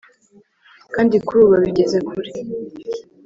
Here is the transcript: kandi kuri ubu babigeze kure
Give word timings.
kandi 0.93 1.15
kuri 1.25 1.37
ubu 1.39 1.51
babigeze 1.53 1.97
kure 2.07 2.31